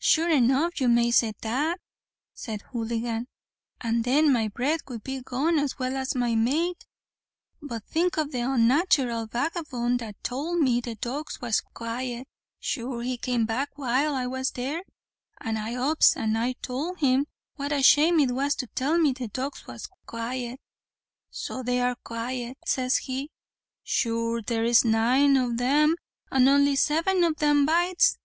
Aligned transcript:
"Sure 0.00 0.28
enough 0.28 0.80
you 0.80 0.88
may 0.88 1.12
say 1.12 1.32
that," 1.42 1.78
said 2.34 2.60
Houligan; 2.72 3.28
"and 3.80 4.02
then 4.02 4.32
my 4.32 4.48
bread 4.48 4.80
would 4.88 5.04
be 5.04 5.20
gone 5.22 5.60
as 5.60 5.78
well 5.78 5.96
as 5.96 6.16
my 6.16 6.34
mate. 6.34 6.84
But 7.62 7.84
think 7.84 8.18
o' 8.18 8.24
the 8.24 8.38
unnatharal 8.40 9.28
vagabone 9.30 9.98
that 9.98 10.20
towld 10.24 10.58
me 10.58 10.80
the 10.80 10.96
dogs 10.96 11.40
was 11.40 11.60
quite; 11.60 12.24
sure 12.58 13.02
he 13.02 13.16
came 13.16 13.46
back 13.46 13.78
while 13.78 14.12
I 14.16 14.26
was 14.26 14.50
there, 14.50 14.82
and 15.40 15.56
I 15.56 15.76
ups 15.76 16.16
and 16.16 16.36
I 16.36 16.54
towld 16.54 16.98
him 16.98 17.26
what 17.54 17.70
a 17.70 17.80
shame 17.80 18.18
it 18.18 18.32
was 18.32 18.56
to 18.56 18.66
tell 18.74 18.98
me 18.98 19.12
the 19.12 19.28
dogs 19.28 19.68
was 19.68 19.88
quite. 20.04 20.58
So 21.30 21.62
they 21.62 21.80
are 21.80 21.94
quite, 22.02 22.56
says 22.66 22.96
he; 22.96 23.30
sure 23.84 24.42
there's 24.42 24.84
nine 24.84 25.36
o' 25.36 25.54
them, 25.54 25.94
and 26.28 26.48
only 26.48 26.74
seven 26.74 27.22
o' 27.22 27.30
them 27.34 27.66
bites. 27.66 28.18